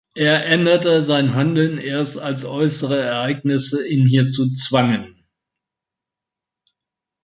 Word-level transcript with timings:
Er 0.15 0.47
änderte 0.47 1.03
sein 1.03 1.35
Handeln 1.35 1.77
erst, 1.77 2.17
als 2.17 2.43
äußere 2.43 2.99
Ereignisse 2.99 3.87
ihn 3.87 4.07
hierzu 4.07 4.47
zwangen. 4.49 5.23